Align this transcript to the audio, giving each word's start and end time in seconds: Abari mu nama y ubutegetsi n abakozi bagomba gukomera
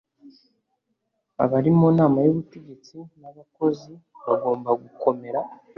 Abari 1.43 1.69
mu 1.79 1.87
nama 1.97 2.17
y 2.25 2.29
ubutegetsi 2.33 2.95
n 3.21 3.23
abakozi 3.31 3.91
bagomba 4.25 4.69
gukomera 4.83 5.39